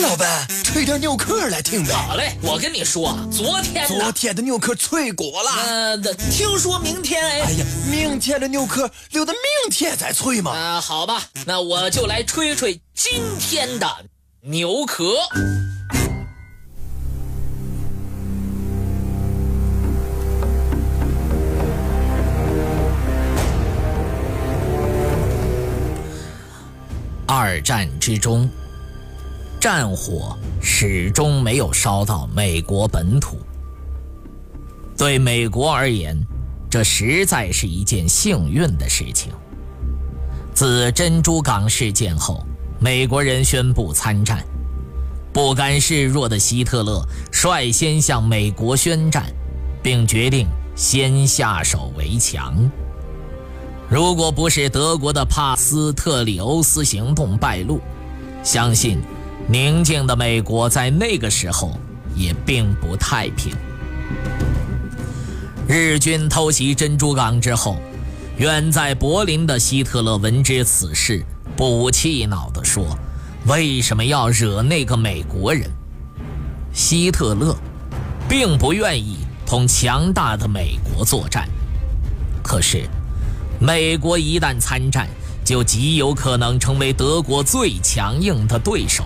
[0.00, 1.92] 老板，吹点牛壳来听呗。
[1.92, 5.50] 好嘞，我跟你说，昨天昨天的牛壳吹过了。
[5.66, 5.96] 呃，
[6.30, 7.40] 听说明天哎。
[7.42, 10.52] 哎呀，明天的牛壳留到明天再吹嘛。
[10.52, 13.86] 啊，好吧，那我就来吹吹今天的
[14.40, 15.14] 牛壳。
[27.26, 28.50] 二战之中，
[29.60, 33.36] 战火始终没有烧到美国本土。
[34.96, 36.18] 对美国而言，
[36.70, 39.30] 这实在是一件幸运的事情。
[40.54, 42.42] 自珍珠港事件后，
[42.80, 44.42] 美国人宣布参战，
[45.30, 49.26] 不甘示弱的希特勒率先向美国宣战，
[49.82, 52.56] 并决定先下手为强。
[53.90, 57.78] 如果不是德国的帕斯特里欧斯行动败露，
[58.42, 59.00] 相信
[59.50, 61.76] 宁静的美国在那个时候
[62.14, 63.52] 也并不太平。
[65.66, 67.76] 日军偷袭珍珠港之后，
[68.36, 71.24] 远在柏林的希特勒闻知此事，
[71.56, 72.96] 不气恼地说
[73.46, 75.68] ：“为什么要惹那个美国人？”
[76.72, 77.56] 希特勒
[78.28, 81.48] 并不愿意同强大的美国作战，
[82.40, 82.88] 可是。
[83.58, 85.06] 美国一旦参战，
[85.44, 89.04] 就极有可能成为德国最强硬的对手。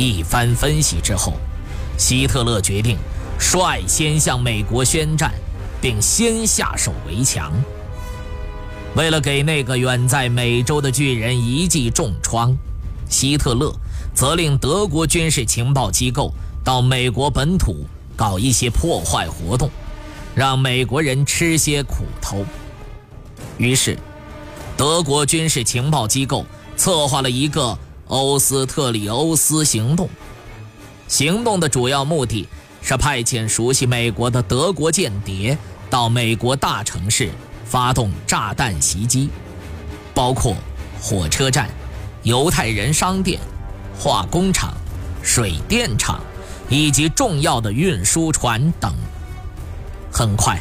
[0.00, 1.34] 一番分析之后，
[1.98, 2.96] 希特勒决定
[3.38, 5.30] 率先向美国宣战，
[5.78, 7.52] 并先下手为强。
[8.96, 12.56] 为了给那个远在美洲的巨人一记重创，
[13.10, 13.70] 希特勒
[14.14, 16.32] 责令德国军事情报机构
[16.64, 17.84] 到美国本土
[18.16, 19.70] 搞一些破坏活动，
[20.34, 22.46] 让美国人吃些苦头。
[23.58, 23.98] 于是，
[24.78, 27.76] 德国军事情报机构策划了一个
[28.10, 30.10] 欧斯特里欧斯行动。
[31.06, 32.48] 行动的主要目的
[32.82, 35.56] 是派遣熟悉美国的德国间谍
[35.88, 37.30] 到美国大城市
[37.64, 39.30] 发动炸弹袭击，
[40.12, 40.56] 包括
[41.00, 41.70] 火车站、
[42.24, 43.40] 犹太人商店、
[43.96, 44.74] 化工厂、
[45.22, 46.20] 水电厂
[46.68, 48.92] 以及重要的运输船等。
[50.12, 50.60] 很快。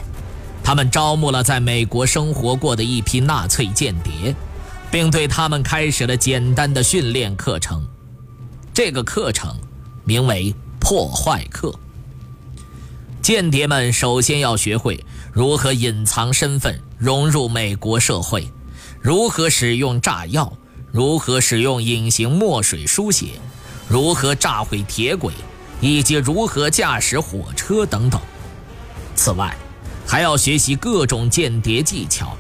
[0.62, 4.36] 他们招募了在美国生活过的一批纳粹间谍，
[4.92, 7.88] 并对他们开始了简单的训练课程。
[8.74, 9.56] 这个课程
[10.04, 11.74] 名为“破坏课”。
[13.22, 18.42] 间谍们首先要学会如何隐藏身份，融入美国社会；
[19.02, 20.52] 如何使用炸药；
[20.92, 23.40] 如何使用隐形墨水书写；
[23.88, 25.34] 如何炸毁铁轨，
[25.82, 28.20] 以及如何驾驶火车等等。
[29.16, 29.56] 此外，
[30.08, 32.36] 还要学习各种间谍技巧，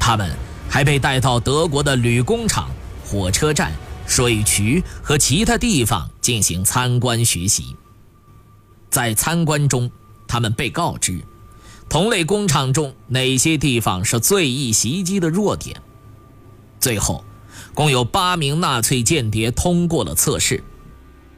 [0.00, 0.34] 他们
[0.74, 2.68] 还被带到德国的铝工厂、
[3.06, 3.72] 火车站、
[4.08, 7.76] 水渠和其他地方进行参观学习。
[8.90, 9.88] 在参观中，
[10.26, 11.22] 他们被告知
[11.88, 15.80] 同类工厂中哪些地方是最易袭击的弱点。
[16.80, 17.24] 最后，
[17.72, 20.64] 共有八名纳粹间谍通过了测试。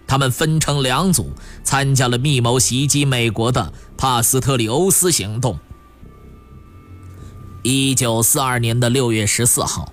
[0.06, 1.30] 他们分成两组，
[1.62, 5.58] 参加了密谋袭击美国的帕斯特里欧斯行动。
[7.68, 9.92] 一九四二年的六月十四号，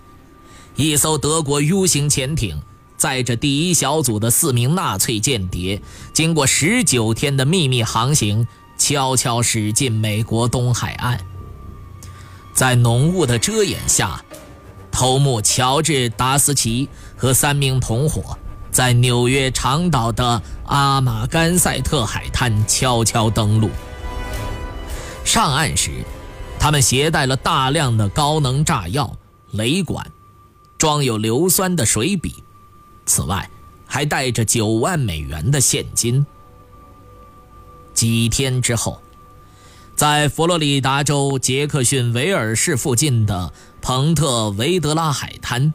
[0.75, 2.61] 一艘德国 U 型潜艇
[2.97, 5.81] 载着第一小组的四名纳粹间谍，
[6.13, 8.47] 经过十九天的秘密航行，
[8.77, 11.19] 悄悄驶进美国东海岸。
[12.53, 14.23] 在浓雾的遮掩下，
[14.91, 18.37] 头目乔治·达斯奇和三名同伙。
[18.69, 23.71] 在纽约长岛的阿马甘塞特海滩悄悄登陆。
[25.25, 25.89] 上岸时，
[26.63, 29.17] 他们携带了大量的高能炸药、
[29.51, 30.09] 雷管、
[30.77, 32.41] 装有硫酸的水笔，
[33.05, 33.49] 此外
[33.85, 36.25] 还带着九万美元的现金。
[37.93, 39.01] 几天之后，
[39.93, 43.51] 在佛罗里达州杰克逊维尔市附近的
[43.81, 45.73] 彭特维德拉海滩，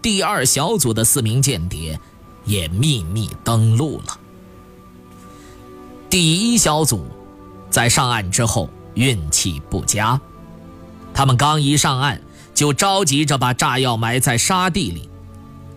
[0.00, 2.00] 第二小组的四名间谍。
[2.44, 4.18] 也秘密登陆了。
[6.08, 7.04] 第一小组
[7.68, 10.20] 在上岸之后运气不佳，
[11.14, 12.20] 他们刚一上岸
[12.54, 15.08] 就着急着把炸药埋在沙地里，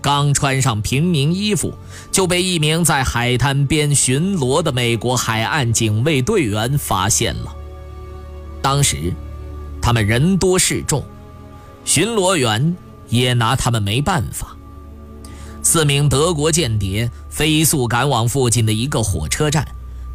[0.01, 1.73] 刚穿上平民衣服
[2.11, 7.55] 就被一名在海滩边巡逻的美国海岸警卫队员发现了。
[8.61, 9.13] 当时
[9.81, 11.03] 他们人多势众，
[11.85, 12.75] 巡逻员
[13.09, 14.55] 也拿他们没办法。
[15.61, 19.65] 四名德国间谍飞速赶往附近的一个火车站，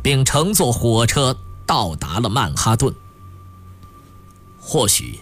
[0.03, 1.35] 并乘坐火车
[1.69, 2.95] 到达了曼哈顿。
[4.59, 5.21] 或许，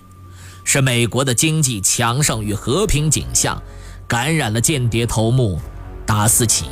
[0.62, 3.60] 是美国的经济强盛与和平景象，
[4.06, 5.60] 感染了间谍头目
[6.06, 6.66] 达斯奇。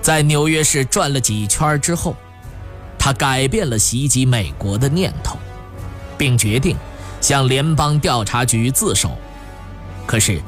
[0.00, 2.14] 在纽约市转了几圈之后，
[2.96, 5.36] 他改变了袭击美国的念头，
[6.16, 6.76] 并决定
[7.20, 9.18] 向联邦调查局自首。
[10.06, 10.40] 可是，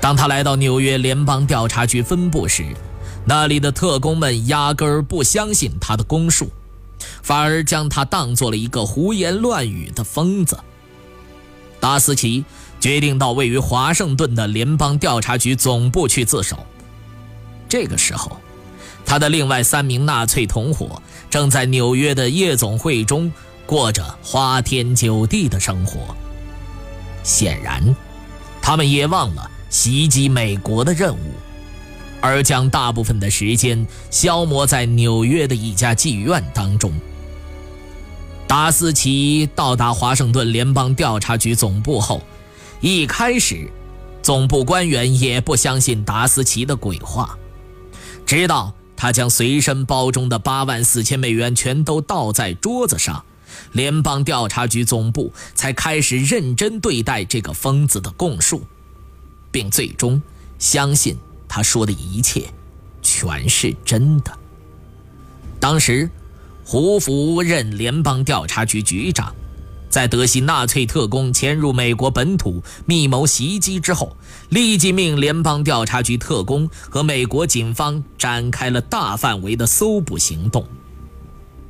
[0.00, 2.66] 当他来到纽约联邦调查局分部时，
[3.24, 6.50] 那里的特工们压根儿不相信他的供述，
[7.24, 10.60] 反而将他当做了一个胡言乱语的疯子。
[11.80, 12.44] 达斯奇
[12.78, 16.58] 决定到位于华盛顿的联邦调查局总部去自首。
[17.66, 18.36] 这个时候，
[19.06, 23.32] 他的另外三名纳粹同伙正在纽约的夜总会中
[23.64, 26.14] 过着花天酒地的生活。
[27.22, 27.96] 显然，
[28.60, 31.32] 他们也忘了袭击美国的任务，
[32.20, 36.92] 而将大部分的时间消磨在纽约的一家妓院当中。
[38.46, 42.22] 达斯奇到达华盛顿联邦调查局总部后，
[42.80, 43.68] 一开始，
[44.22, 47.36] 总部官员也不相信达斯奇的鬼话，
[48.24, 53.24] 直到他将随身包中的八万四千美元全都倒在桌子上，
[53.72, 58.62] 联邦调查局总部才开始认真对待这个疯子的供述，
[59.50, 60.22] 并最终
[60.58, 61.16] 相信
[61.48, 62.48] 他说的一切
[63.02, 64.32] 全是真的。
[65.58, 66.08] 当时。
[66.64, 69.34] 胡佛任联邦调查局局长，
[69.90, 74.16] 在得悉纳粹特工潜入美国本土密谋袭击之后，
[74.48, 80.66] 立即命联邦调查局特工和美国警方展开了大范围的搜捕行动。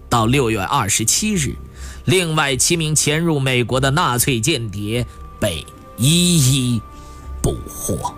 [0.08, 1.56] 到六月二十七日，
[2.04, 5.04] 另外七名潜入美国的纳粹间谍
[5.40, 6.80] 被一一
[7.42, 8.14] 捕获。